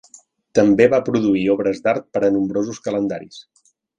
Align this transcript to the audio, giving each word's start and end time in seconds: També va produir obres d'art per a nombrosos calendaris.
També 0.59 0.87
va 0.93 0.99
produir 1.09 1.43
obres 1.55 1.83
d'art 1.87 2.09
per 2.17 2.23
a 2.29 2.33
nombrosos 2.39 2.83
calendaris. 2.89 3.39